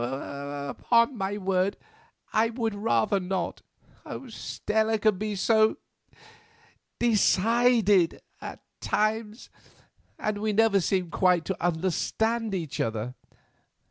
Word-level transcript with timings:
"Upon 0.01 1.15
my 1.15 1.37
word, 1.37 1.77
I'd 2.33 2.57
rather 2.57 3.19
not. 3.19 3.61
Stella 4.29 4.97
can 4.97 5.19
be 5.19 5.35
so—decided—at 5.35 5.81
times, 8.81 9.49
and 10.17 10.37
we 10.39 10.53
never 10.53 10.81
seem 10.81 11.11
quite 11.11 11.45
to 11.45 11.63
understand 11.63 12.55
each 12.55 12.81
other. 12.81 13.13